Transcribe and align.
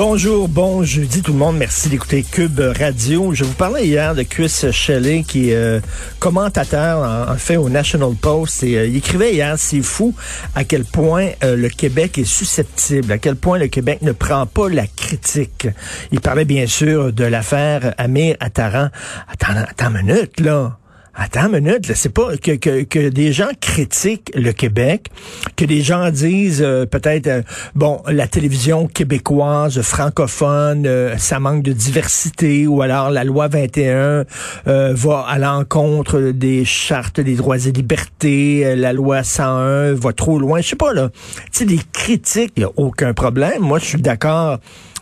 Bonjour, 0.00 0.48
bon 0.48 0.84
jeudi 0.84 1.22
tout 1.22 1.32
le 1.32 1.38
monde. 1.38 1.56
Merci 1.56 1.88
d'écouter 1.88 2.22
Cube 2.22 2.60
Radio. 2.60 3.34
Je 3.34 3.42
vous 3.42 3.54
parlais 3.54 3.84
hier 3.84 4.14
de 4.14 4.22
Chris 4.22 4.64
Shelley 4.70 5.24
qui 5.24 5.50
est 5.50 5.56
euh, 5.56 5.80
commentateur 6.20 7.28
en, 7.28 7.34
fait 7.34 7.56
au 7.56 7.68
National 7.68 8.14
Post 8.14 8.62
et 8.62 8.78
euh, 8.78 8.86
il 8.86 8.94
écrivait 8.94 9.34
hier, 9.34 9.58
c'est 9.58 9.82
fou 9.82 10.14
à 10.54 10.62
quel 10.62 10.84
point 10.84 11.30
euh, 11.42 11.56
le 11.56 11.68
Québec 11.68 12.16
est 12.16 12.24
susceptible, 12.24 13.10
à 13.10 13.18
quel 13.18 13.34
point 13.34 13.58
le 13.58 13.66
Québec 13.66 13.98
ne 14.02 14.12
prend 14.12 14.46
pas 14.46 14.68
la 14.68 14.86
critique. 14.86 15.66
Il 16.12 16.20
parlait 16.20 16.44
bien 16.44 16.68
sûr 16.68 17.12
de 17.12 17.24
l'affaire 17.24 17.92
Amir 17.98 18.36
Attaran. 18.38 18.90
Attends, 19.26 19.64
attends 19.68 19.96
une 19.96 20.06
minute 20.06 20.38
là. 20.38 20.77
Attends 21.20 21.52
une 21.52 21.64
minute, 21.64 21.92
c'est 21.96 22.14
pas 22.14 22.36
que, 22.36 22.52
que, 22.52 22.84
que 22.84 23.08
des 23.08 23.32
gens 23.32 23.48
critiquent 23.60 24.30
le 24.36 24.52
Québec, 24.52 25.08
que 25.56 25.64
des 25.64 25.82
gens 25.82 26.12
disent 26.12 26.62
euh, 26.62 26.86
peut-être 26.86 27.26
euh, 27.26 27.42
bon 27.74 28.00
la 28.06 28.28
télévision 28.28 28.86
québécoise 28.86 29.82
francophone 29.82 30.86
euh, 30.86 31.16
ça 31.18 31.40
manque 31.40 31.64
de 31.64 31.72
diversité 31.72 32.68
ou 32.68 32.82
alors 32.82 33.10
la 33.10 33.24
loi 33.24 33.48
21 33.48 34.26
va 34.66 35.24
à 35.26 35.38
l'encontre 35.38 36.20
des 36.20 36.64
chartes 36.64 37.18
des 37.18 37.34
droits 37.34 37.58
et 37.58 37.72
libertés, 37.72 38.76
la 38.76 38.92
loi 38.92 39.24
101 39.24 39.94
va 39.94 40.12
trop 40.12 40.38
loin, 40.38 40.60
je 40.60 40.68
sais 40.68 40.76
pas 40.76 40.92
là. 40.92 41.10
Tu 41.52 41.58
sais 41.58 41.64
des 41.64 41.80
critiques, 41.92 42.52
y 42.56 42.62
a 42.62 42.70
aucun 42.76 43.12
problème. 43.12 43.62
Moi 43.62 43.80
je 43.80 43.86
suis 43.86 44.00
d'accord 44.00 44.60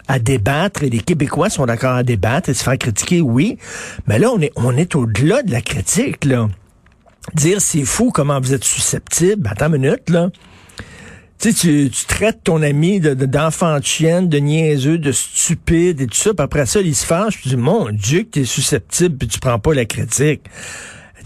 à 0.09 0.19
débattre 0.19 0.83
et 0.83 0.91
les 0.91 1.01
Québécois 1.01 1.51
sont 1.51 1.67
d'accord 1.67 1.95
à 1.95 2.03
débattre 2.03 2.49
et 2.49 2.55
se 2.55 2.63
faire 2.63 2.79
critiquer, 2.79 3.21
oui. 3.21 3.59
Mais 4.07 4.19
là, 4.19 4.31
on 4.31 4.41
est, 4.41 4.53
on 4.57 4.77
est 4.77 4.95
au-delà 4.95 5.43
de 5.43 5.51
la 5.51 5.61
critique, 5.61 6.25
là. 6.25 6.49
Dire 7.35 7.61
c'est 7.61 7.85
fou 7.85 8.11
comment 8.13 8.41
vous 8.41 8.55
êtes 8.55 8.65
susceptible. 8.65 9.49
Attends 9.51 9.67
une 9.73 9.83
minute, 9.83 10.09
là. 10.11 10.31
Tu, 11.39 11.53
sais, 11.53 11.91
tu, 11.91 12.07
traites 12.07 12.45
ton 12.45 12.63
ami 12.63 12.99
d'enfant 12.99 13.75
de, 13.75 13.81
de, 13.81 13.85
chienne, 13.85 14.29
de 14.29 14.39
niaiseux, 14.39 14.97
de 14.97 15.13
stupide 15.13 16.01
et 16.01 16.07
tout 16.07 16.17
ça, 16.17 16.33
puis 16.33 16.43
après 16.43 16.65
ça, 16.65 16.81
il 16.81 16.95
se 16.95 17.05
fâche, 17.05 17.43
tu 17.43 17.51
dis, 17.51 17.57
mon 17.57 17.91
Dieu, 17.91 18.23
que 18.23 18.31
t'es 18.31 18.45
susceptible, 18.45 19.19
puis 19.19 19.29
tu 19.29 19.39
prends 19.39 19.59
pas 19.59 19.75
la 19.75 19.85
critique. 19.85 20.43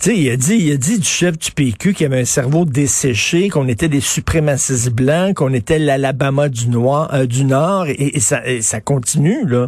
Sais, 0.03 0.17
il 0.17 0.31
a 0.31 0.37
dit, 0.39 0.55
il 0.55 0.73
a 0.73 0.77
dit 0.79 0.99
du 0.99 1.07
chef 1.07 1.39
du 1.39 1.51
PQ 1.51 1.93
qu'il 1.93 2.07
avait 2.07 2.23
un 2.23 2.25
cerveau 2.25 2.65
desséché, 2.65 3.51
qu'on 3.51 3.69
était 3.69 3.91
des 3.91 4.01
suprémacistes 4.01 4.89
blancs, 4.89 5.35
qu'on 5.35 5.53
était 5.53 5.79
l'Alabama 5.79 6.49
du 6.49 6.71
Noir, 6.71 7.13
euh, 7.13 7.27
du 7.27 7.45
Nord, 7.45 7.85
et, 7.87 8.19
ça, 8.19 8.47
et, 8.47 8.63
ça, 8.63 8.81
continue 8.81 9.47
là, 9.47 9.67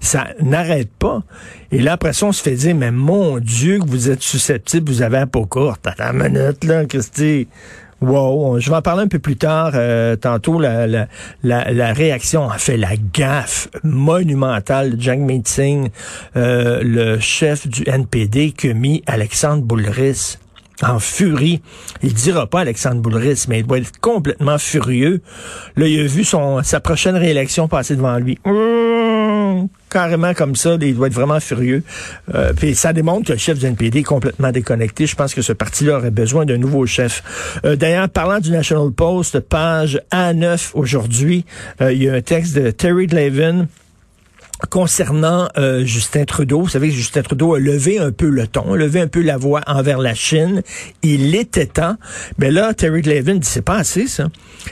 ça 0.00 0.28
n'arrête 0.40 0.92
pas. 0.96 1.24
Et 1.72 1.80
là 1.80 1.94
après 1.94 2.12
ça, 2.12 2.26
on 2.26 2.30
se 2.30 2.40
fait 2.40 2.54
dire, 2.54 2.76
mais 2.76 2.92
mon 2.92 3.40
Dieu, 3.40 3.80
que 3.80 3.88
vous 3.88 4.10
êtes 4.10 4.22
susceptible, 4.22 4.92
vous 4.92 5.02
avez 5.02 5.18
un 5.18 5.26
peau 5.26 5.44
courte. 5.44 5.84
Attends 5.88 6.12
une 6.12 6.34
minute 6.34 6.62
là, 6.62 6.84
Christy. 6.84 7.48
Wow, 8.04 8.60
je 8.60 8.68
vais 8.68 8.76
en 8.76 8.82
parler 8.82 9.02
un 9.02 9.08
peu 9.08 9.18
plus 9.18 9.36
tard. 9.36 9.72
Euh, 9.74 10.14
tantôt, 10.16 10.60
la, 10.60 10.86
la, 10.86 11.08
la, 11.42 11.92
réaction, 11.92 12.50
a 12.50 12.58
fait, 12.58 12.76
la 12.76 12.96
gaffe 12.96 13.68
monumentale 13.82 14.96
de 14.96 15.00
Jagmeet 15.00 15.42
Singh, 15.46 15.90
euh, 16.36 16.82
le 16.82 17.18
chef 17.18 17.66
du 17.66 17.82
NPD, 17.86 18.52
que 18.52 18.68
mis 18.68 19.02
Alexandre 19.06 19.62
Boulris 19.62 20.36
en 20.82 20.98
furie. 20.98 21.62
Il 22.02 22.12
dira 22.12 22.46
pas 22.46 22.60
Alexandre 22.60 23.00
Boulris, 23.00 23.46
mais 23.48 23.60
il 23.60 23.66
doit 23.66 23.78
être 23.78 23.98
complètement 24.00 24.58
furieux. 24.58 25.22
Là, 25.76 25.86
il 25.86 26.00
a 26.00 26.06
vu 26.06 26.24
son 26.24 26.62
sa 26.62 26.80
prochaine 26.80 27.16
réélection 27.16 27.68
passer 27.68 27.96
devant 27.96 28.18
lui. 28.18 28.38
Mmh, 28.44 29.13
carrément 29.94 30.34
comme 30.34 30.56
ça, 30.56 30.76
il 30.80 30.96
doit 30.96 31.06
être 31.06 31.14
vraiment 31.14 31.38
furieux. 31.38 31.84
Euh, 32.34 32.52
puis 32.52 32.74
ça 32.74 32.92
démontre 32.92 33.28
que 33.28 33.32
le 33.32 33.38
chef 33.38 33.60
du 33.60 33.66
NPD 33.66 34.00
est 34.00 34.02
complètement 34.02 34.50
déconnecté. 34.50 35.06
Je 35.06 35.14
pense 35.14 35.34
que 35.34 35.40
ce 35.40 35.52
parti-là 35.52 35.98
aurait 35.98 36.10
besoin 36.10 36.44
d'un 36.44 36.58
nouveau 36.58 36.84
chef. 36.84 37.22
Euh, 37.64 37.76
D'ailleurs, 37.76 38.08
parlant 38.08 38.40
du 38.40 38.50
National 38.50 38.90
Post, 38.90 39.38
page 39.38 40.00
A9 40.10 40.72
aujourd'hui, 40.74 41.44
euh, 41.80 41.92
il 41.92 42.02
y 42.02 42.08
a 42.08 42.14
un 42.14 42.22
texte 42.22 42.56
de 42.56 42.72
Terry 42.72 43.06
Glavin 43.06 43.66
concernant 44.70 45.48
euh, 45.56 45.84
Justin 45.84 46.24
Trudeau, 46.24 46.62
vous 46.62 46.68
savez 46.68 46.88
que 46.88 46.94
Justin 46.94 47.22
Trudeau 47.22 47.54
a 47.54 47.58
levé 47.58 47.98
un 47.98 48.12
peu 48.12 48.28
le 48.28 48.46
ton, 48.46 48.74
a 48.74 48.76
levé 48.76 49.00
un 49.00 49.08
peu 49.08 49.22
la 49.22 49.36
voix 49.36 49.60
envers 49.66 49.98
la 49.98 50.14
Chine. 50.14 50.62
Il 51.02 51.34
était 51.34 51.66
temps. 51.66 51.96
Mais 52.38 52.50
là, 52.50 52.72
Terry 52.74 53.02
Glavin 53.02 53.34
dit 53.34 53.48
c'est 53.48 53.62
pas 53.62 53.76
assez 53.76 54.06
ça. 54.06 54.28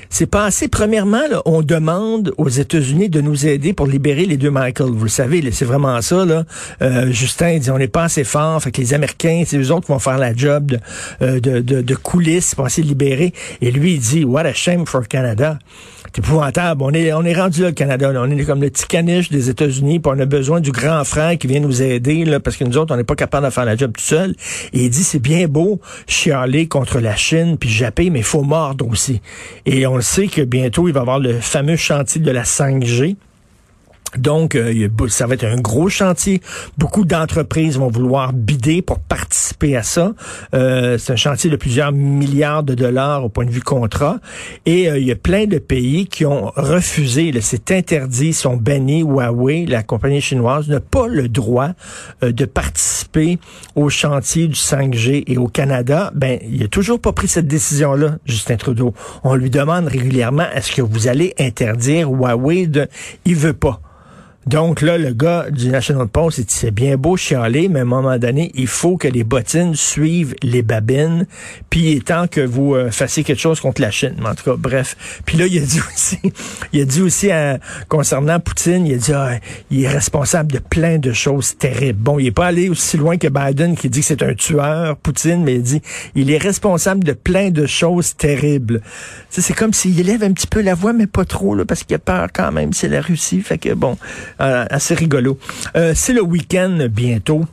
C'est 0.09 0.27
pas 0.27 0.47
assez. 0.47 0.69
Premièrement, 0.69 1.27
là, 1.29 1.43
on 1.45 1.63
demande 1.63 2.33
aux 2.39 2.49
États-Unis 2.49 3.09
de 3.09 3.21
nous 3.21 3.47
aider 3.47 3.73
pour 3.73 3.87
libérer 3.87 4.25
les 4.25 4.37
deux 4.37 4.51
Michael. 4.51 4.91
Vous 4.91 5.05
le 5.05 5.11
savez, 5.11 5.51
c'est 5.53 5.65
vraiment 5.65 6.01
ça. 6.01 6.25
Là. 6.25 6.45
Euh, 6.81 7.11
Justin 7.11 7.59
dit 7.59 7.71
on 7.71 7.79
n'est 7.79 7.89
pas 7.89 8.05
assez 8.05 8.25
fort. 8.25 8.63
Fait 8.63 8.71
que 8.71 8.81
les 8.81 8.95
Américains, 8.95 9.43
c'est 9.47 9.59
eux 9.59 9.73
autres 9.73 9.87
qui 9.87 9.93
vont 9.93 9.99
faire 9.99 10.19
la 10.19 10.35
job 10.35 10.67
de, 10.67 10.79
euh, 11.23 11.41
de, 11.41 11.61
de, 11.61 11.83
de 11.83 11.95
coulisses 11.95 12.55
pour 12.55 12.67
essayer 12.67 12.85
de 12.85 12.89
libérer. 12.89 13.33
Et 13.61 13.71
lui, 13.71 13.95
il 13.95 14.01
dit 14.01 14.25
what 14.25 14.47
a 14.47 14.53
shame 14.53 14.87
for 14.87 15.07
Canada. 15.09 15.59
C'est 16.15 16.19
épouvantable. 16.19 16.83
On 16.83 16.93
est, 16.93 17.13
on 17.13 17.25
est 17.25 17.35
rendu 17.35 17.63
là, 17.63 17.69
le 17.69 17.75
Canada. 17.75 18.13
On 18.15 18.31
est 18.31 18.45
comme 18.45 18.61
le 18.61 18.71
petit 18.71 18.87
caniche 18.87 19.31
des 19.31 19.49
États-Unis, 19.49 19.72
puis 19.81 20.01
on 20.05 20.19
a 20.19 20.27
besoin 20.27 20.61
du 20.61 20.73
grand 20.73 21.05
frère 21.05 21.39
qui 21.39 21.47
vient 21.47 21.61
nous 21.61 21.83
aider, 21.83 22.25
là, 22.25 22.41
parce 22.41 22.57
que 22.57 22.65
nous 22.65 22.77
autres, 22.77 22.95
on 22.95 22.97
n'est 22.97 23.05
pas 23.05 23.15
capable 23.15 23.47
de 23.47 23.51
faire 23.51 23.65
la 23.65 23.77
job 23.77 23.93
tout 23.97 24.05
seul. 24.05 24.35
Et 24.73 24.85
il 24.85 24.91
dit, 24.91 25.05
c'est 25.05 25.19
bien 25.19 25.47
beau 25.49 25.81
chialer 26.07 26.69
contre 26.69 27.01
la 27.01 27.17
Chine, 27.17 27.57
puis 27.59 27.69
Japon, 27.69 28.09
mais 28.11 28.21
il 28.21 28.25
faut 28.25 28.43
mordre 28.43 28.89
aussi. 28.89 29.21
Et 29.67 29.87
on 29.87 29.97
le 29.97 30.03
sait 30.03 30.29
que 30.29 30.43
bientôt, 30.43 30.89
il 30.89 30.95
va 30.95 31.01
y 31.01 31.03
avoir 31.03 31.19
le 31.19 31.35
fameux 31.35 31.77
chantier 31.77 32.21
de 32.21 32.31
la 32.31 32.43
5G. 32.43 33.17
Donc, 34.17 34.55
euh, 34.55 34.89
ça 35.09 35.27
va 35.27 35.35
être 35.35 35.45
un 35.45 35.57
gros 35.57 35.89
chantier. 35.89 36.41
Beaucoup 36.79 37.05
d'entreprises 37.05 37.79
vont 37.79 37.89
vouloir 37.89 38.33
bider 38.33 38.83
pour 38.83 38.99
participer 38.99 39.77
à 39.77 39.83
ça. 39.83 40.13
Euh, 40.55 40.99
c'est 40.99 41.13
un 41.13 41.17
chantier 41.17 41.51
de 41.51 41.57
plusieurs 41.57 41.93
milliards 41.93 42.63
de 42.63 42.75
dollars 42.75 43.25
au 43.25 43.29
point 43.29 43.45
de 43.45 43.51
vue 43.51 43.63
contrat. 43.63 44.19
Et 44.67 44.91
euh, 44.91 44.99
il 44.99 45.07
y 45.07 45.13
a 45.13 45.17
plein 45.17 45.47
de 45.47 45.59
pays 45.59 46.07
qui 46.07 46.27
ont 46.27 46.53
refusé, 46.57 47.33
c'est 47.41 47.71
interdit, 47.71 48.33
sont 48.33 48.57
bannis. 48.57 49.03
Huawei, 49.03 49.67
la 49.67 49.83
compagnie 49.83 50.21
chinoise, 50.21 50.69
n'a 50.69 50.81
pas 50.81 51.07
le 51.07 51.29
droit 51.29 51.71
euh, 52.23 52.33
de 52.33 52.45
participer 52.45 53.39
au 53.75 53.89
chantier 53.89 54.49
du 54.49 54.55
5G. 54.55 55.25
Et 55.27 55.39
au 55.39 55.47
Canada, 55.49 56.13
ben, 56.15 56.39
il 56.49 56.63
a 56.63 56.69
toujours 56.69 57.01
pas 57.01 57.13
pris 57.13 57.29
cette 57.29 57.47
décision-là, 57.47 58.19
Justin 58.27 58.57
Trudeau. 58.57 58.95
On 59.25 59.35
lui 59.35 59.51
demande 59.51 59.87
régulièrement, 59.87 60.47
est-ce 60.55 60.73
que 60.73 60.83
vous 60.83 61.09
allez 61.09 61.35
interdire 61.39 62.11
Huawei 62.11 62.67
de... 62.67 62.89
Il 63.25 63.37
veut 63.37 63.55
pas. 63.55 63.81
Donc 64.47 64.81
là, 64.81 64.99
le 64.99 65.13
gars 65.13 65.47
du 65.51 65.69
National 65.69 66.09
Post, 66.09 66.39
il 66.39 66.45
dit, 66.45 66.55
c'est 66.55 66.73
bien 66.73 66.97
beau 66.97 67.17
chialer, 67.17 67.69
mais 67.69 67.79
à 67.79 67.83
un 67.83 67.87
moment 67.87 68.19
donné, 68.19 68.51
il 68.55 68.67
faut 68.67 68.97
que 68.97 69.07
les 69.07 69.23
bottines 69.23 69.77
suivent 69.77 70.35
les 70.43 70.63
babines, 70.63 71.27
puis 71.71 71.81
il 71.81 71.97
est 71.99 72.07
temps 72.07 72.27
que 72.27 72.41
vous 72.41 72.75
euh, 72.75 72.91
fassiez 72.91 73.23
quelque 73.23 73.39
chose 73.39 73.61
contre 73.61 73.81
la 73.81 73.93
Chine. 73.93 74.17
En 74.25 74.35
tout 74.35 74.45
cas, 74.45 74.57
bref. 74.57 75.23
Puis 75.25 75.39
là, 75.39 75.47
il 75.47 75.59
a 75.59 75.65
dit 75.65 75.81
aussi, 75.95 76.19
il 76.73 76.81
a 76.81 76.85
dit 76.85 77.03
aussi 77.03 77.31
concernant 77.89 78.41
Poutine, 78.41 78.85
il 78.87 78.95
a 78.95 78.99
dit, 78.99 79.13
ah, 79.13 79.39
il 79.71 79.85
est 79.85 79.89
responsable 79.89 80.51
de 80.51 80.59
plein 80.59 80.99
de 80.99 81.13
choses 81.13 81.57
terribles. 81.57 82.01
Bon, 82.01 82.19
il 82.19 82.27
est 82.27 82.33
pas 82.33 82.47
allé 82.47 82.69
aussi 82.69 82.97
loin 82.97 83.19
que 83.19 83.29
Biden 83.29 83.77
qui 83.77 83.89
dit 83.89 84.01
que 84.01 84.07
c'est 84.07 84.25
un 84.25 84.35
tueur, 84.35 84.97
Poutine, 84.97 85.45
mais 85.45 85.55
il 85.55 85.63
dit, 85.63 85.83
il 86.17 86.31
est 86.33 86.39
responsable 86.39 87.05
de 87.05 87.13
plein 87.13 87.51
de 87.51 87.67
choses 87.67 88.17
terribles. 88.17 88.81
c'est 89.31 89.55
comme 89.55 89.73
s'il 89.73 90.01
élève 90.01 90.25
un 90.25 90.33
petit 90.33 90.49
peu 90.49 90.63
la 90.63 90.75
voix, 90.75 90.93
mais 90.93 91.07
pas 91.07 91.25
trop, 91.25 91.55
là, 91.55 91.65
parce 91.65 91.85
qu'il 91.85 91.95
a 91.95 92.01
peur 92.01 92.29
quand 92.33 92.51
même, 92.51 92.73
c'est 92.73 92.89
la 92.89 93.01
Russie. 93.01 93.41
Fait 93.41 93.59
que 93.59 93.73
bon, 93.75 93.97
assez 94.39 94.95
rigolo. 94.95 95.39
Euh, 95.77 95.93
c'est 95.95 96.13
le 96.13 96.23
week-end 96.23 96.87
bientôt. 96.91 97.45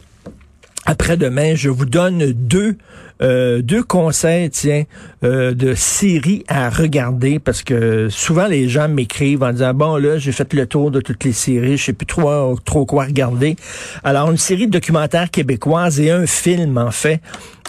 Après-demain, 0.85 1.55
je 1.55 1.69
vous 1.69 1.85
donne 1.85 2.31
deux 2.31 2.77
euh, 3.21 3.61
deux 3.61 3.83
conseils, 3.83 4.49
tiens, 4.49 4.83
euh, 5.23 5.53
de 5.53 5.73
séries 5.73 6.43
à 6.47 6.69
regarder 6.69 7.39
parce 7.39 7.63
que 7.63 8.07
souvent 8.09 8.47
les 8.47 8.69
gens 8.69 8.87
m'écrivent 8.87 9.43
en 9.43 9.51
disant 9.51 9.73
bon 9.73 9.97
là 9.97 10.17
j'ai 10.17 10.31
fait 10.31 10.53
le 10.53 10.65
tour 10.65 10.91
de 10.91 11.01
toutes 11.01 11.23
les 11.23 11.33
séries, 11.33 11.77
je 11.77 11.85
sais 11.85 11.93
plus 11.93 12.05
trop 12.05 12.57
trop 12.63 12.85
quoi 12.85 13.05
regarder. 13.05 13.55
Alors 14.03 14.31
une 14.31 14.37
série 14.37 14.67
de 14.67 14.71
documentaires 14.71 15.29
québécoises 15.31 15.99
et 15.99 16.11
un 16.11 16.25
film 16.25 16.77
en 16.77 16.91
fait. 16.91 17.21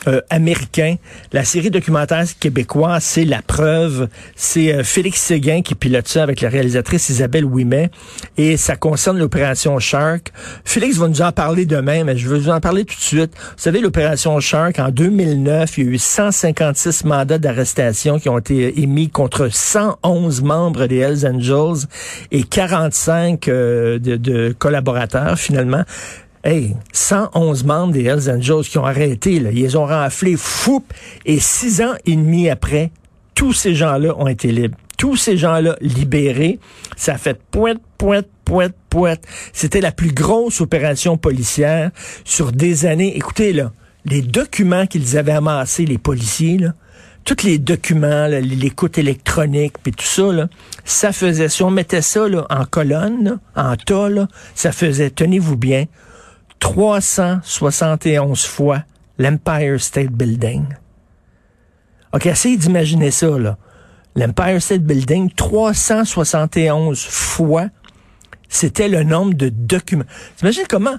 Euh, 0.09 0.23
américain. 0.31 0.97
La 1.31 1.45
série 1.45 1.71
documentaire 1.71 2.25
québécoise, 2.39 3.05
c'est 3.05 3.27
La 3.27 3.43
Preuve. 3.43 4.09
C'est 4.35 4.73
euh, 4.73 4.83
Félix 4.83 5.21
Séguin 5.21 5.61
qui 5.61 5.75
pilote 5.75 6.09
ça 6.09 6.23
avec 6.23 6.41
la 6.41 6.49
réalisatrice 6.49 7.11
Isabelle 7.11 7.45
Ouimet. 7.45 7.91
Et 8.39 8.57
ça 8.57 8.77
concerne 8.77 9.19
l'opération 9.19 9.79
Shark. 9.79 10.33
Félix 10.65 10.97
va 10.97 11.07
nous 11.07 11.21
en 11.21 11.33
parler 11.33 11.67
demain, 11.67 12.05
mais 12.05 12.17
je 12.17 12.29
veux 12.29 12.39
vous 12.39 12.49
en 12.49 12.61
parler 12.61 12.87
tout 12.87 12.97
de 12.97 13.01
suite. 13.01 13.33
Vous 13.37 13.59
savez, 13.59 13.81
l'opération 13.81 14.41
Shark, 14.41 14.79
en 14.79 14.89
2009, 14.89 15.40
il 15.47 15.85
y 15.85 15.87
a 15.87 15.91
eu 15.91 15.99
156 15.99 17.05
mandats 17.05 17.39
d'arrestation 17.39 18.19
qui 18.19 18.29
ont 18.29 18.39
été 18.39 18.81
émis 18.81 19.09
contre 19.09 19.49
111 19.49 20.43
membres 20.43 20.87
des 20.87 20.99
Hells 20.99 21.27
Angels 21.27 21.87
et 22.31 22.43
45 22.43 23.49
euh, 23.49 23.99
de, 23.99 24.55
collaborateurs, 24.59 25.39
finalement. 25.39 25.85
Hey, 26.45 26.75
111 26.93 27.65
membres 27.65 27.93
des 27.93 28.05
Hells 28.05 28.31
Angels 28.31 28.65
qui 28.65 28.79
ont 28.79 28.85
arrêté, 28.85 29.41
là, 29.41 29.51
ils 29.53 29.77
ont 29.77 29.85
raflés, 29.85 30.37
fou, 30.37 30.85
et 31.27 31.39
six 31.39 31.83
ans 31.83 31.95
et 32.07 32.17
demi 32.17 32.49
après, 32.49 32.91
tous 33.35 33.53
ces 33.53 33.75
gens-là 33.75 34.15
ont 34.19 34.29
été 34.29 34.53
libres. 34.53 34.77
Tous 34.97 35.17
ces 35.17 35.37
gens-là 35.37 35.77
libérés, 35.81 36.59
ça 36.97 37.15
a 37.15 37.19
fait 37.19 37.41
pointe, 37.51 37.81
pointe, 37.97 38.27
pointe, 38.45 38.75
pointe. 38.91 39.21
C'était 39.53 39.81
la 39.81 39.93
plus 39.93 40.13
grosse 40.13 40.61
opération 40.61 41.17
policière 41.17 41.91
sur 42.25 42.53
des 42.53 42.85
années. 42.85 43.17
Écoutez, 43.17 43.53
là, 43.55 43.73
les 44.05 44.23
documents 44.23 44.87
qu'ils 44.87 45.17
avaient 45.19 45.33
amassés, 45.33 45.85
les 45.85 45.99
policiers, 45.99 46.59
là, 46.59 46.75
tous 47.25 47.45
les 47.45 47.59
documents, 47.59 48.27
l'écoute 48.27 48.99
électronique, 48.99 49.75
puis 49.83 49.93
tout 49.93 50.05
ça, 50.05 50.33
là, 50.33 50.49
ça 50.85 51.13
faisait, 51.13 51.49
si 51.49 51.63
on 51.63 51.71
mettait 51.71 52.03
ça 52.03 52.29
là, 52.29 52.47
en 52.51 52.65
colonne, 52.65 53.39
en 53.55 53.77
tas, 53.77 54.09
ça 54.55 54.73
faisait, 54.73 55.11
tenez-vous 55.11 55.57
bien, 55.57 55.85
371 56.61 58.45
fois 58.45 58.83
l'Empire 59.19 59.81
State 59.81 60.11
Building. 60.11 60.65
OK, 62.13 62.27
essayez 62.27 62.57
d'imaginer 62.57 63.11
ça, 63.11 63.39
là. 63.39 63.57
L'Empire 64.17 64.61
State 64.61 64.83
Building, 64.83 65.31
371 65.31 67.05
fois, 67.05 67.69
c'était 68.49 68.89
le 68.89 69.05
nombre 69.05 69.35
de 69.35 69.49
documents. 69.49 70.05
T'imagines 70.37 70.65
comment, 70.69 70.97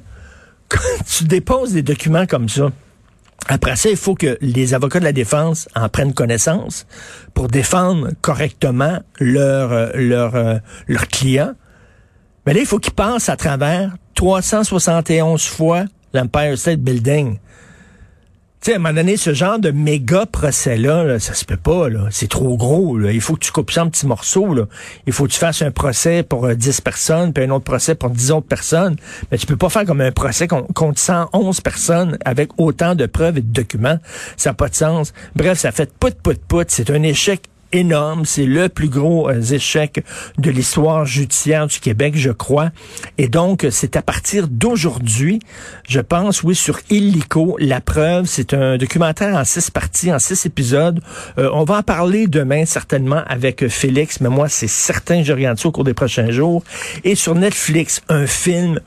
quand 0.69 0.79
tu 1.05 1.25
déposes 1.25 1.73
des 1.73 1.83
documents 1.83 2.25
comme 2.25 2.47
ça, 2.47 2.71
après 3.47 3.75
ça, 3.75 3.89
il 3.89 3.97
faut 3.97 4.15
que 4.15 4.37
les 4.41 4.73
avocats 4.73 4.99
de 4.99 5.03
la 5.03 5.13
défense 5.13 5.67
en 5.75 5.89
prennent 5.89 6.13
connaissance 6.13 6.85
pour 7.33 7.47
défendre 7.47 8.09
correctement 8.21 8.99
leur, 9.19 9.71
euh, 9.71 9.89
leur, 9.95 10.35
euh, 10.35 10.57
leur 10.87 11.07
client. 11.07 11.53
Mais 12.45 12.53
là, 12.53 12.59
il 12.61 12.65
faut 12.65 12.79
qu'ils 12.79 12.93
passent 12.93 13.29
à 13.29 13.35
travers 13.35 13.91
371 14.15 15.45
fois 15.45 15.85
l'Empire 16.13 16.57
State 16.57 16.79
Building. 16.79 17.39
Tu 18.61 18.67
sais, 18.67 18.73
à 18.73 18.75
un 18.75 18.79
moment 18.79 18.93
donné, 18.93 19.17
ce 19.17 19.33
genre 19.33 19.57
de 19.57 19.71
méga 19.71 20.27
procès-là, 20.27 21.17
ça 21.17 21.33
se 21.33 21.45
peut 21.45 21.57
pas, 21.57 21.89
là. 21.89 22.09
C'est 22.11 22.29
trop 22.29 22.57
gros, 22.57 22.95
là. 22.95 23.11
Il 23.11 23.19
faut 23.19 23.33
que 23.33 23.39
tu 23.39 23.51
coupes 23.51 23.71
ça 23.71 23.83
en 23.83 23.89
petits 23.89 24.05
morceaux, 24.05 24.53
là. 24.53 24.65
Il 25.07 25.13
faut 25.13 25.25
que 25.25 25.31
tu 25.31 25.39
fasses 25.39 25.63
un 25.63 25.71
procès 25.71 26.21
pour 26.21 26.47
10 26.47 26.69
euh, 26.69 26.81
personnes, 26.83 27.33
puis 27.33 27.43
un 27.43 27.49
autre 27.49 27.63
procès 27.63 27.95
pour 27.95 28.11
10 28.11 28.29
autres 28.29 28.45
personnes. 28.45 28.97
Mais 29.31 29.39
tu 29.39 29.47
peux 29.47 29.57
pas 29.57 29.69
faire 29.69 29.83
comme 29.83 30.01
un 30.01 30.11
procès 30.11 30.47
contre 30.47 30.99
111 30.99 31.59
personnes 31.61 32.19
avec 32.23 32.51
autant 32.59 32.93
de 32.93 33.07
preuves 33.07 33.39
et 33.39 33.41
de 33.41 33.51
documents. 33.51 33.97
Ça 34.37 34.51
n'a 34.51 34.53
pas 34.53 34.69
de 34.69 34.75
sens. 34.75 35.11
Bref, 35.35 35.57
ça 35.57 35.71
fait 35.71 35.91
pout, 35.91 36.13
pout, 36.21 36.39
pout. 36.47 36.69
C'est 36.69 36.91
un 36.91 37.01
échec 37.01 37.41
énorme. 37.71 38.25
C'est 38.25 38.45
le 38.45 38.69
plus 38.69 38.89
gros 38.89 39.29
euh, 39.29 39.41
échec 39.41 40.03
de 40.37 40.51
l'histoire 40.51 41.05
judiciaire 41.05 41.67
du 41.67 41.79
Québec, 41.79 42.13
je 42.15 42.31
crois. 42.31 42.69
Et 43.17 43.27
donc, 43.27 43.67
c'est 43.71 43.95
à 43.95 44.01
partir 44.01 44.47
d'aujourd'hui, 44.47 45.39
je 45.87 45.99
pense, 45.99 46.43
oui, 46.43 46.55
sur 46.55 46.79
Illico, 46.89 47.57
la 47.59 47.81
preuve, 47.81 48.25
c'est 48.25 48.53
un 48.53 48.77
documentaire 48.77 49.35
en 49.35 49.43
six 49.43 49.69
parties, 49.69 50.11
en 50.11 50.19
six 50.19 50.45
épisodes. 50.45 51.01
Euh, 51.37 51.49
on 51.53 51.63
va 51.63 51.77
en 51.77 51.83
parler 51.83 52.27
demain, 52.27 52.65
certainement, 52.65 53.23
avec 53.27 53.67
Félix, 53.67 54.21
mais 54.21 54.29
moi, 54.29 54.49
c'est 54.49 54.67
certain, 54.67 55.23
je 55.23 55.33
regarde 55.33 55.59
ça 55.59 55.67
au 55.67 55.71
cours 55.71 55.83
des 55.83 55.93
prochains 55.93 56.31
jours. 56.31 56.63
Et 57.03 57.15
sur 57.15 57.35
Netflix, 57.35 58.01
un 58.09 58.27
film, 58.27 58.79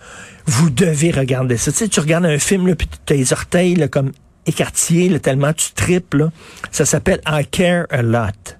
vous 0.47 0.71
devez 0.71 1.11
regarder 1.11 1.57
ça. 1.57 1.73
Tu 1.73 1.79
sais, 1.79 1.89
tu 1.89 2.01
regardes 2.01 2.27
un 2.27 2.39
film, 2.39 2.67
là, 2.67 2.75
puis 2.75 2.89
les 3.09 3.33
orteils 3.33 3.75
là, 3.75 3.89
comme 3.89 4.13
écartiers, 4.47 5.09
là, 5.09 5.19
tellement 5.19 5.53
tu 5.53 5.73
triples. 5.73 6.29
Ça 6.71 6.85
s'appelle 6.85 7.21
I 7.27 7.47
Care 7.47 7.87
a 7.91 8.03
Lot. 8.03 8.59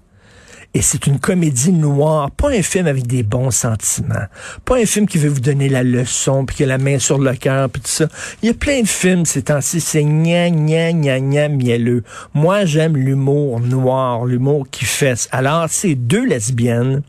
Et 0.77 0.83
c'est 0.83 1.07
une 1.07 1.21
comédie 1.21 1.71
noire, 1.71 2.33
pas 2.33 2.51
un 2.51 2.63
film 2.63 2.89
avec 2.89 3.07
des 3.07 3.23
bons 3.23 3.53
sentiments, 3.53 4.27
pas 4.65 4.77
un 4.77 4.87
film 4.87 5.07
qui 5.07 5.19
veut 5.19 5.29
vous 5.29 5.41
donner 5.41 5.69
la 5.69 5.85
leçon, 5.85 6.45
puis 6.45 6.57
qui 6.57 6.65
a 6.65 6.67
la 6.67 6.79
main 6.79 6.99
sur 6.99 7.19
le 7.19 7.33
cœur, 7.35 7.71
puis 7.71 7.81
tout 7.81 7.89
ça. 7.89 8.09
Il 8.43 8.49
y 8.49 8.51
a 8.51 8.55
plein 8.55 8.83
de 8.83 8.89
films 8.89 9.25
ces 9.25 9.43
temps-ci, 9.43 9.81
c'est 9.81 10.03
gna 10.03 10.51
gna 10.51 10.93
gna 10.93 11.21
gna 11.21 11.49
mielleux. 11.49 12.03
Moi, 12.35 12.65
j'aime 12.65 12.97
l'humour 12.97 13.61
noir, 13.61 14.25
l'humour 14.25 14.67
qui 14.69 14.85
fesse. 14.85 15.29
Alors, 15.31 15.67
c'est 15.69 15.95
deux 15.95 16.27
lesbiennes, 16.27 17.03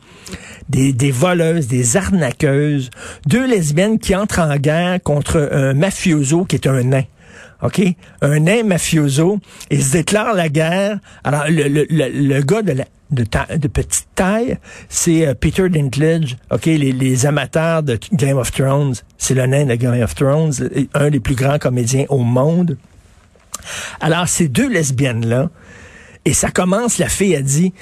des, 0.68 0.92
des 0.92 1.10
voleuses, 1.10 1.66
des 1.66 1.96
arnaqueuses, 1.96 2.90
deux 3.26 3.48
lesbiennes 3.48 3.98
qui 3.98 4.14
entrent 4.14 4.40
en 4.40 4.56
guerre 4.58 5.02
contre 5.02 5.48
un 5.50 5.74
mafioso 5.74 6.44
qui 6.44 6.54
est 6.54 6.68
un 6.68 6.84
nain. 6.84 7.02
OK? 7.62 7.80
Un 8.22 8.40
nain 8.40 8.62
mafioso, 8.64 9.38
il 9.70 9.82
se 9.82 9.92
déclare 9.92 10.34
la 10.34 10.48
guerre. 10.48 10.98
Alors, 11.24 11.44
le, 11.48 11.68
le, 11.68 11.86
le, 11.88 12.08
le 12.08 12.42
gars 12.42 12.62
de 12.62 12.72
la, 12.72 12.84
de, 13.10 13.24
de 13.56 13.68
petite 13.68 14.08
taille, 14.14 14.58
c'est 14.88 15.26
euh, 15.26 15.34
Peter 15.34 15.68
Dinklage, 15.68 16.36
ok, 16.50 16.66
les, 16.66 16.92
les, 16.92 17.26
amateurs 17.26 17.82
de 17.82 17.98
Game 18.12 18.36
of 18.36 18.50
Thrones, 18.52 18.94
c'est 19.16 19.34
le 19.34 19.46
nain 19.46 19.64
de 19.66 19.74
Game 19.74 20.00
of 20.02 20.14
Thrones, 20.14 20.52
un 20.94 21.10
des 21.10 21.20
plus 21.20 21.34
grands 21.34 21.58
comédiens 21.58 22.04
au 22.08 22.18
monde. 22.18 22.76
Alors, 24.00 24.28
ces 24.28 24.48
deux 24.48 24.68
lesbiennes-là, 24.68 25.50
et 26.24 26.34
ça 26.34 26.50
commence, 26.50 26.98
la 26.98 27.08
fille 27.08 27.36
a 27.36 27.42
dit, 27.42 27.72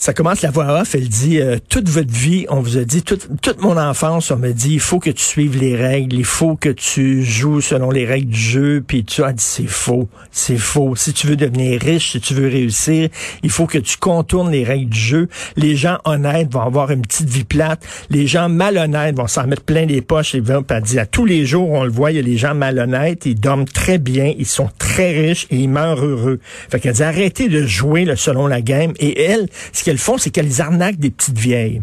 ça 0.00 0.14
commence 0.14 0.42
la 0.42 0.52
voix 0.52 0.80
off, 0.80 0.94
elle 0.94 1.08
dit 1.08 1.40
euh, 1.40 1.58
toute 1.68 1.88
votre 1.88 2.12
vie, 2.12 2.46
on 2.50 2.60
vous 2.60 2.78
a 2.78 2.84
dit 2.84 3.02
toute, 3.02 3.26
toute 3.42 3.60
mon 3.60 3.76
enfance, 3.76 4.30
on 4.30 4.36
m'a 4.36 4.50
dit 4.50 4.74
il 4.74 4.80
faut 4.80 5.00
que 5.00 5.10
tu 5.10 5.24
suives 5.24 5.58
les 5.58 5.74
règles, 5.74 6.14
il 6.14 6.24
faut 6.24 6.54
que 6.54 6.68
tu 6.68 7.24
joues 7.24 7.60
selon 7.60 7.90
les 7.90 8.06
règles 8.06 8.30
du 8.30 8.40
jeu, 8.40 8.84
puis 8.86 9.04
tu 9.04 9.24
as 9.24 9.32
dit 9.32 9.42
c'est 9.42 9.66
faux, 9.66 10.08
c'est 10.30 10.56
faux. 10.56 10.94
Si 10.94 11.12
tu 11.12 11.26
veux 11.26 11.34
devenir 11.34 11.80
riche, 11.80 12.12
si 12.12 12.20
tu 12.20 12.32
veux 12.32 12.46
réussir, 12.46 13.08
il 13.42 13.50
faut 13.50 13.66
que 13.66 13.78
tu 13.78 13.96
contournes 13.96 14.52
les 14.52 14.62
règles 14.62 14.88
du 14.88 15.00
jeu. 15.00 15.28
Les 15.56 15.74
gens 15.74 15.98
honnêtes 16.04 16.52
vont 16.52 16.62
avoir 16.62 16.92
une 16.92 17.02
petite 17.02 17.28
vie 17.28 17.42
plate, 17.42 17.84
les 18.08 18.28
gens 18.28 18.48
malhonnêtes 18.48 19.16
vont 19.16 19.26
s'en 19.26 19.48
mettre 19.48 19.62
plein 19.62 19.84
les 19.84 20.00
poches 20.00 20.36
et 20.36 20.40
vont 20.40 20.62
pas 20.62 20.80
dire 20.80 21.02
à 21.02 21.06
tous 21.06 21.24
les 21.24 21.44
jours 21.44 21.70
on 21.70 21.82
le 21.82 21.90
voit, 21.90 22.12
il 22.12 22.18
y 22.18 22.20
a 22.20 22.22
les 22.22 22.36
gens 22.36 22.54
malhonnêtes, 22.54 23.26
ils 23.26 23.38
dorment 23.38 23.64
très 23.64 23.98
bien, 23.98 24.32
ils 24.38 24.46
sont 24.46 24.70
très 24.78 25.10
riches 25.10 25.48
et 25.50 25.56
ils 25.56 25.68
meurent 25.68 26.04
heureux. 26.04 26.38
Fait 26.70 26.78
qu'elle 26.78 26.94
dit 26.94 27.02
arrêtez 27.02 27.48
de 27.48 27.66
jouer 27.66 28.06
selon 28.14 28.46
la 28.46 28.60
game 28.60 28.92
et 29.00 29.20
elle 29.20 29.48
qu'elles 29.88 29.96
font, 29.96 30.18
c'est 30.18 30.28
qu'elles 30.28 30.60
arnaquent 30.60 30.98
des 30.98 31.08
petites 31.08 31.38
vieilles. 31.38 31.80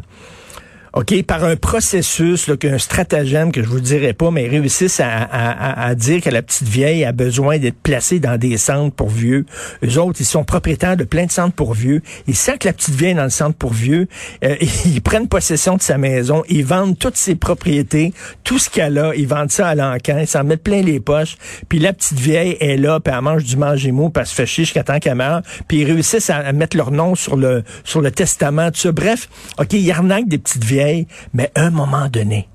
OK, 0.95 1.23
par 1.23 1.43
un 1.43 1.57
processus, 1.57 2.47
là, 2.47 2.55
qu'un 2.55 2.77
stratagème 2.77 3.51
que 3.51 3.61
je 3.61 3.67
vous 3.67 3.81
dirai 3.81 4.13
pas, 4.13 4.31
mais 4.31 4.45
ils 4.45 4.49
réussissent 4.49 5.01
à, 5.03 5.93
dire 5.93 6.21
que 6.21 6.29
la 6.29 6.41
petite 6.41 6.69
vieille 6.69 7.03
a 7.03 7.11
besoin 7.11 7.57
d'être 7.57 7.75
placée 7.75 8.19
dans 8.19 8.39
des 8.39 8.55
centres 8.55 8.95
pour 8.95 9.09
vieux. 9.09 9.45
Eux 9.83 9.99
autres, 9.99 10.21
ils 10.21 10.25
sont 10.25 10.45
propriétaires 10.45 10.95
de 10.95 11.03
plein 11.03 11.25
de 11.25 11.31
centres 11.31 11.53
pour 11.53 11.73
vieux. 11.73 12.01
Ils 12.27 12.35
sentent 12.35 12.59
que 12.59 12.67
la 12.69 12.73
petite 12.73 12.95
vieille 12.95 13.11
est 13.11 13.15
dans 13.15 13.25
le 13.25 13.29
centre 13.29 13.57
pour 13.57 13.73
vieux. 13.73 14.07
Euh, 14.45 14.55
ils 14.85 15.01
prennent 15.01 15.27
possession 15.27 15.75
de 15.75 15.81
sa 15.81 15.97
maison. 15.97 16.43
Ils 16.47 16.63
vendent 16.63 16.97
toutes 16.97 17.17
ses 17.17 17.35
propriétés, 17.35 18.13
tout 18.45 18.57
ce 18.57 18.69
qu'elle 18.69 18.97
a. 18.97 19.13
Ils 19.15 19.27
vendent 19.27 19.51
ça 19.51 19.67
à 19.67 19.75
l'encan. 19.75 20.19
Ils 20.21 20.27
s'en 20.27 20.45
mettent 20.45 20.63
plein 20.63 20.81
les 20.81 21.01
poches. 21.01 21.35
Puis 21.67 21.79
la 21.79 21.91
petite 21.91 22.19
vieille 22.19 22.55
est 22.61 22.77
là, 22.77 23.01
puis 23.01 23.13
elle 23.13 23.21
mange 23.21 23.43
du 23.43 23.57
manger 23.57 23.91
mou, 23.91 24.11
puis 24.11 24.21
elle 24.21 24.27
se 24.27 24.33
fait 24.33 24.45
chier 24.45 24.63
jusqu'à 24.63 24.83
temps 24.83 24.99
qu'elle 24.99 25.15
meurt. 25.15 25.43
Puis 25.67 25.79
ils 25.79 25.85
réussissent 25.85 26.29
à, 26.29 26.53
mettre 26.53 26.77
leur 26.77 26.91
nom 26.91 27.15
sur 27.15 27.35
le, 27.35 27.65
sur 27.83 27.99
le 27.99 28.11
testament, 28.11 28.71
tout 28.71 28.79
ça. 28.79 28.93
Bref, 28.93 29.27
OK, 29.59 29.73
ils 29.73 29.91
arnaquent 29.91 30.29
des 30.29 30.37
petites 30.37 30.63
vieilles 30.63 30.84
mais 31.33 31.51
à 31.55 31.63
un 31.63 31.69
moment 31.69 32.09
donné, 32.09 32.47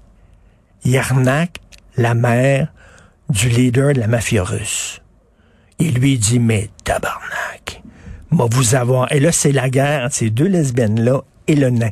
il 0.84 1.00
la 1.96 2.14
mère 2.14 2.72
du 3.28 3.48
leader 3.48 3.92
de 3.92 4.00
la 4.00 4.06
mafia 4.06 4.42
russe. 4.42 5.02
Il 5.78 5.94
lui 5.94 6.18
dit, 6.18 6.38
mais 6.38 6.70
tabarnak, 6.84 7.82
moi 8.30 8.48
vous 8.50 8.74
avoir... 8.74 9.10
Et 9.12 9.20
là, 9.20 9.32
c'est 9.32 9.52
la 9.52 9.70
guerre 9.70 10.04
entre 10.04 10.14
ces 10.14 10.30
deux 10.30 10.48
lesbiennes-là 10.48 11.22
et 11.46 11.54
le 11.54 11.70
nain. 11.70 11.90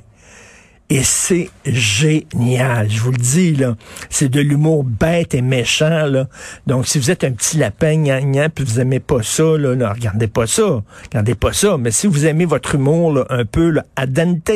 Et 0.91 1.03
c'est 1.03 1.51
génial, 1.67 2.89
je 2.89 3.01
vous 3.01 3.11
le 3.11 3.19
dis, 3.19 3.55
là. 3.55 3.77
C'est 4.09 4.31
de 4.31 4.41
l'humour 4.41 4.85
bête 4.85 5.35
et 5.35 5.43
méchant, 5.43 6.07
là. 6.07 6.29
Donc, 6.67 6.87
si 6.87 6.99
vous 6.99 7.11
êtes 7.11 7.25
un 7.25 7.33
petit 7.33 7.59
lapin, 7.59 7.97
gna, 7.97 8.49
puis 8.49 8.65
vous 8.65 8.81
aimez 8.81 8.99
pas 8.99 9.23
ça, 9.23 9.43
là, 9.59 9.75
là, 9.75 9.93
regardez 9.93 10.29
pas 10.29 10.47
ça. 10.47 10.83
Regardez 11.05 11.35
pas 11.35 11.53
ça. 11.53 11.77
Mais 11.77 11.91
si 11.91 12.07
vous 12.07 12.25
aimez 12.25 12.47
votre 12.47 12.77
humour, 12.77 13.13
là, 13.13 13.27
un 13.29 13.45
peu, 13.45 13.69
là, 13.69 13.85
adente, 13.97 14.51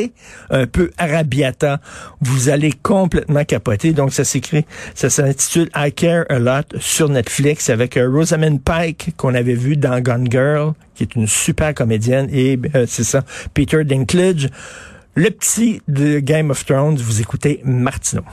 un 0.49 0.65
peu 0.65 0.89
arabiata, 0.97 1.79
vous 2.19 2.49
allez 2.49 2.71
complètement 2.71 3.45
capoter. 3.45 3.93
Donc, 3.93 4.11
ça 4.11 4.23
s'écrit, 4.23 4.65
ça 4.95 5.11
s'intitule 5.11 5.69
I 5.75 5.91
Care 5.91 6.25
a 6.29 6.39
Lot 6.39 6.75
sur 6.79 7.09
Netflix 7.09 7.69
avec 7.69 7.95
euh, 7.95 8.09
Rosamund 8.09 8.59
Pike, 8.59 9.13
qu'on 9.17 9.35
avait 9.35 9.53
vu 9.53 9.77
dans 9.77 9.99
Gone 9.99 10.31
Girl, 10.31 10.73
qui 10.95 11.03
est 11.03 11.13
une 11.13 11.27
super 11.27 11.75
comédienne, 11.75 12.27
et 12.31 12.59
euh, 12.73 12.85
c'est 12.87 13.03
ça, 13.03 13.23
Peter 13.53 13.83
Dinklage. 13.83 14.49
Le 15.15 15.29
petit 15.29 15.79
de 15.87 16.17
Game 16.19 16.49
of 16.49 16.65
Thrones, 16.65 16.95
vous 16.95 17.21
écoutez 17.21 17.61
Martineau. 17.63 18.23